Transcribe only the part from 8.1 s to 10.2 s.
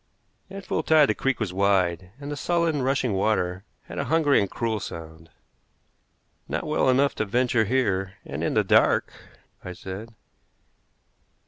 and in the dark," I said.